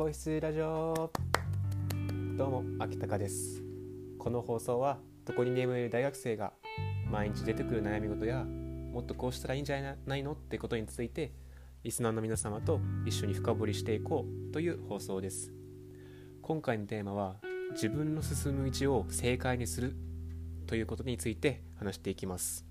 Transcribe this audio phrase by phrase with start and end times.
[0.00, 1.12] 皇室ラジオ。
[2.38, 3.62] どうも秋高です。
[4.18, 6.54] この放送はどこに眠れる大学生が
[7.10, 11.34] 毎日出てくる悩み事やもっとこうしたらいいんじゃないのってことについて
[11.84, 15.52] リスナーの皆様と一緒に深掘りしていこうという放送です。
[16.40, 17.36] 今回のテーマは
[17.72, 19.94] 自分の進む道を正解にする
[20.66, 22.64] ということについて話していきます。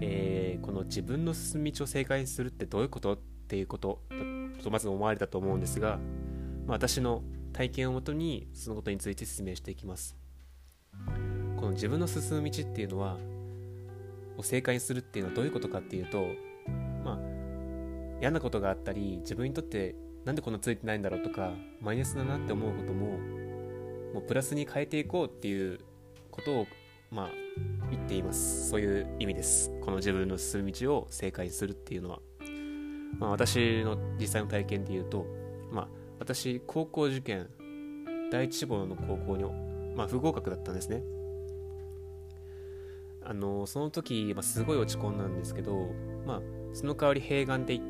[0.00, 3.18] えー、この自分の進む道を正解にするってどういうこと？
[3.54, 4.00] っていうこと
[4.64, 6.00] とまず思われたと思うんですが、
[6.66, 7.22] まあ、私の
[7.52, 10.16] 体験をもとにそのことについて説明していきます。
[11.56, 13.16] この自分の進む道っていうのは
[14.36, 16.26] を正解にするっていうのはどういうことかっていうと
[17.04, 17.18] まあ
[18.20, 23.18] 嫌なことがあったり自分にとってなんでこんなついてないんだろうとかマイナスだなって思うことも
[24.14, 25.78] もうプラスに変えていこうっていう
[26.32, 26.66] ことを
[27.12, 27.30] まあ
[27.88, 28.68] 言っています。
[28.68, 29.70] そういう意味です。
[29.80, 32.18] この自分の進む道を正解するっていうのは。
[33.18, 35.26] まあ、私の実際の体験で言うと、
[35.70, 37.48] まあ、私高校受験
[38.30, 39.44] 第一志望の高校に、
[39.96, 41.02] まあ、不合格だったんですね。
[43.26, 45.88] あのその時、まあ、すごい落ち込んだんですけど、
[46.26, 46.40] まあ、
[46.74, 47.80] その代わり併願で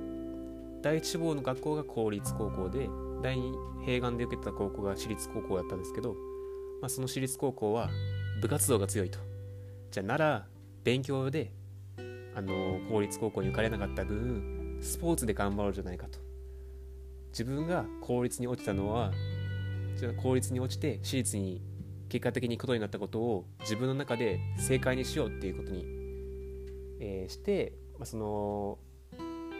[0.81, 2.89] 第一志望の学校が公立高校で
[3.23, 3.53] 第二
[3.85, 6.15] 併願で受けた高校が私立高校だったんですけど、
[6.81, 7.91] まあ、その私立高校は
[8.41, 9.19] 部活動が強いと。
[9.91, 10.47] じゃあなら
[10.85, 11.53] 勉強で
[12.37, 14.54] あの公立高校に受かれなかった分
[14.85, 16.19] スポーツで頑張ろうじゃないかと。
[17.31, 19.13] 自分が公立に落ちたのは
[20.23, 21.63] 公立に落ちて私立に
[22.09, 25.85] 結果的に行くことになったことを自分の中で正解にしようっていうことに、
[27.01, 28.79] えー、して、まあ、その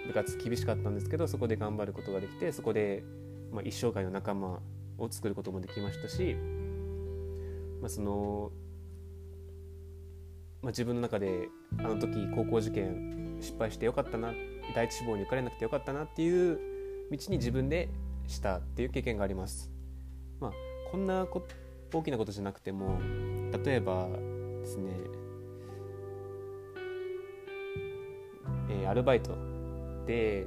[0.07, 3.03] 部活厳しかったんですけどそこで頑張ることができてそこで、
[3.51, 4.61] まあ、一生涯の仲間
[4.99, 6.37] を作ることもできましたし、
[7.81, 8.53] まあ、その、
[10.63, 16.59] まあ、自分の中であの時高校受験失敗してよかったなって第一志望に受かれなくてよかったなっていう
[17.11, 17.89] 道に自分で
[18.27, 19.71] したっていう経験があります。
[20.41, 20.53] まあ、
[20.91, 21.43] こんなこ
[21.93, 22.99] 大きなことじゃなくても
[23.65, 24.09] 例えば
[24.61, 24.91] ですね、
[28.71, 29.37] えー、アルバイト
[30.07, 30.47] で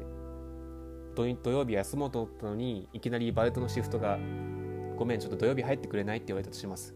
[1.15, 4.19] 土曜日休もうと思ったのにいきなりバイトのシフトが
[4.97, 6.93] 「ごめんちょっと土曜日入ってくれない?」って言われたとします。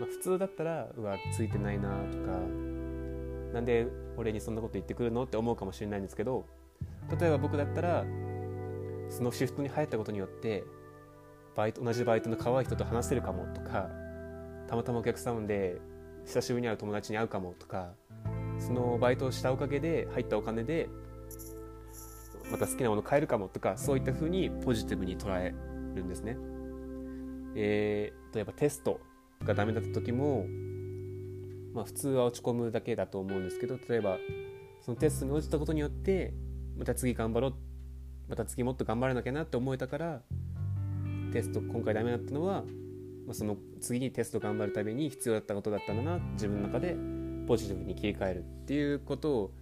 [0.00, 2.38] まあ、普通だったら「うわついてないな」とか
[3.52, 3.86] なんで
[4.16, 6.46] 俺にそんなこと言ってくるのって思うかもしれないんですけど
[7.18, 8.04] 例えば僕だったら
[9.10, 10.64] そのシフトに入ったことによって
[11.54, 13.90] バイト同じバイトの可愛い人と話せるかもとか
[14.68, 15.80] たまたまお客さんで
[16.24, 17.92] 久しぶりに会う友達に会うかもとか
[18.58, 20.88] そのバイトをしたおかげで入ったお金で
[22.50, 25.54] また好きなもの買えるかもとかそういった風にポジティブに捉え
[25.94, 26.36] るんですね。
[27.54, 29.00] えー、例えばテスト
[29.44, 30.46] がダメだった時も
[31.74, 34.18] まあ、普通は落ち込むだけだと思うんですけど例えば
[34.80, 36.34] そのテストに落ちたことによって
[36.76, 37.54] また次頑張ろう
[38.28, 40.22] また次もっと頑張らなきゃなって思えたから
[41.32, 42.62] テスト今回ダメだったのは、
[43.26, 46.96] まあ、その次にテスト頑張るために必要だったことだったんだな自分の中で
[47.46, 49.54] ポジティブに切り替えるっていうことを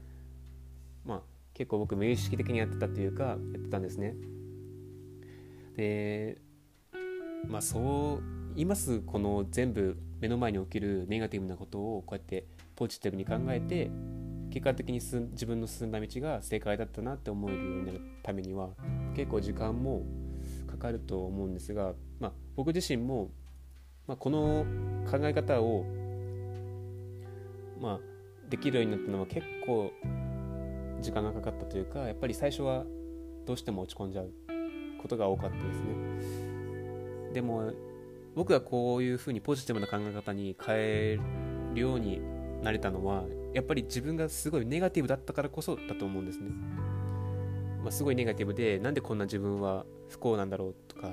[1.04, 1.22] まあ
[1.54, 4.15] 結構僕無意識的にやってたっていうかやってたんですね。
[5.76, 6.38] で
[7.47, 8.22] まあそう
[8.56, 12.44] 今ますこの全部目の前に起きるネガティブなことをこうやって
[12.76, 13.91] ポジティブに考えて
[14.50, 18.70] 結果的に自分の進んだ道が正解だったなって思えるようになるためには
[19.14, 20.03] 結構時間も
[20.66, 23.31] かかると思うんですが、まあ、僕自身も、
[24.06, 24.66] まあ、この
[25.10, 25.84] 考え方を、
[27.81, 28.00] まあ、
[28.48, 29.92] できるようになったのは結構
[31.00, 32.84] 時間がかかったというかやっぱり最初は
[33.47, 34.31] どうしても落ち込んじゃう
[35.00, 37.32] ことが多かったですね。
[37.32, 37.72] でも
[38.40, 41.18] 僕がこういうふうにポジティブな考え方に変え
[41.74, 42.22] るように
[42.62, 46.48] なれたのはやっぱり自分がすごいネガティブだったからこそだと思うんですね。
[47.82, 51.10] まあ、すごいネガティブでなんでこんな自分は不幸なんだろうとか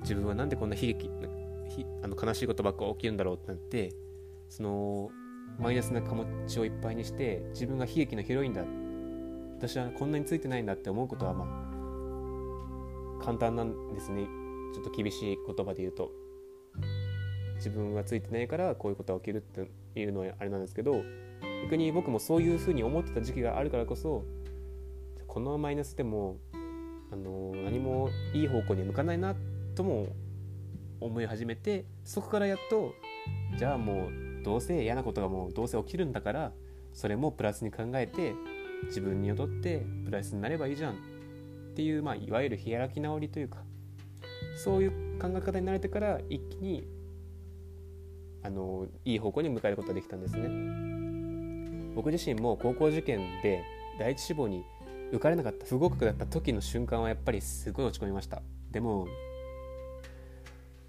[0.00, 1.10] 自分はなんでこんな悲劇
[2.02, 3.92] あの悲しいことばっか起きるんだろうってなって
[4.48, 5.10] その
[5.58, 8.64] マイナスな気持ちをいっぱいにして自分が悲劇のヒロインだ
[9.58, 11.44] 私はこんなについてないんだって思うことはま
[13.20, 16.10] あ簡単なんですねちょっと厳しい言葉で言うと
[17.56, 21.02] 自分はついてないからこういうことが起きるっていうのはあれなんですけど
[21.64, 24.24] 逆に僕もそういうふうに思ってた時期があるからこそ
[25.26, 26.36] このマイナスでも
[27.12, 29.34] あの何もいい方向に向かないな
[29.74, 30.08] とも
[31.00, 32.94] 思い始めてそこからやっと
[33.56, 36.52] じゃあもうどうせ嫌なことがもうどうせ起きるんだから
[36.92, 38.34] それもプラスに考えて
[38.86, 40.96] 自分にとってプラスになればいいじゃんっ
[41.74, 43.58] ていう、まあ、いわゆる開き直りというか
[44.56, 46.86] そういう考え方になれてから一気に
[48.42, 50.48] あのいい方向に向かえることができたんですね。
[51.94, 53.62] 僕自身も高校受験で
[53.98, 54.64] 第一志望に
[55.10, 58.42] 受かれなかった不合格だった時の瞬間はやっぱりすごい落ち込みました。
[58.70, 59.08] でも、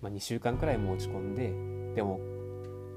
[0.02, 2.20] まあ、2週間くらいも落ち込んででも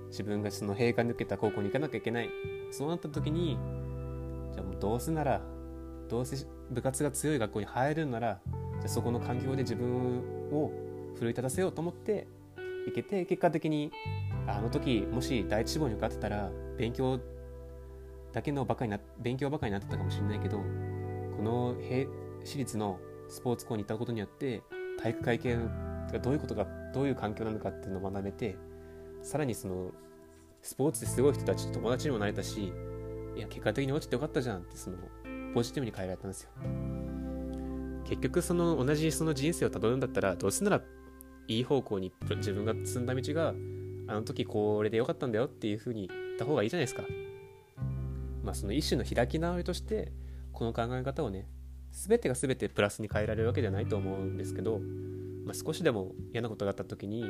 [0.08, 2.28] 自分がその閉会抜けた高校に行かなきゃいけない。
[2.70, 3.58] そうなった時に
[4.52, 5.42] じゃあもうどうせなら
[6.08, 8.40] どうせ部活が強い学校に入るなら
[8.80, 10.70] じゃそこの環境で自分を
[11.16, 12.26] 奮い立たせようと思って
[12.86, 13.92] 行けて結果的に
[14.46, 17.20] あの時もし第一志望に受かってたら勉強
[18.32, 20.64] だけのばかりな勉強ばかりになってたかもしれないけどこ
[21.42, 21.76] の
[22.44, 24.62] 私立のスポーツ校に行ったことによって
[25.00, 25.56] 体育会系
[26.12, 28.56] がどういうことかどういう環境なのかっていうのを学べて
[29.22, 29.92] さらにその
[30.60, 32.72] スポーツですごい人たちと友達にもなれたし
[33.36, 34.96] いや結果的に落ちてよかったじゃんってその
[35.54, 36.50] ポジティブに変えられたんですよ。
[38.04, 40.82] 結局その同じその人生をたどるんだったらどうせなら
[41.48, 43.54] いい方向に自分が進んだ道が
[44.08, 47.04] あの時これでよかったんだよっていうふうに言った方がいいじゃないですか。
[48.42, 50.12] まあその一種の開き直りとして
[50.52, 51.46] この考え方をね
[51.92, 54.80] 全てが全てプラスに変えられるわけではないと思うんですけど、
[55.44, 57.24] まあ、少しでも嫌なことがあった時に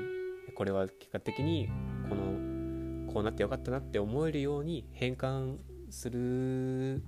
[0.54, 1.69] これは結果的に
[2.08, 5.56] このこうなってよかったなって思えるように変換
[5.90, 7.02] する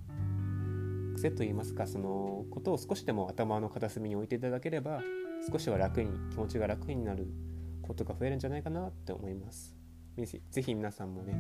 [1.15, 5.03] 癖といいますかそのことを少しでも頭の片隅に置いていただければ
[5.51, 7.27] 少しは楽に気持ちが楽になる
[7.83, 9.77] ことが増えるんじゃないかなって思います。
[10.17, 11.35] ぜひ皆さんもね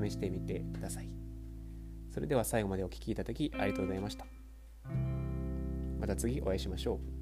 [0.00, 1.08] 試してみてください。
[2.10, 4.26] それでは最後までお聴きいただきありがとうございました。
[6.00, 7.15] また次お会いしましょう。